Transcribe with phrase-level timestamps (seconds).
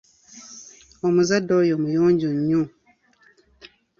[1.07, 2.63] Omuzadde oyo muyonjo nnyo.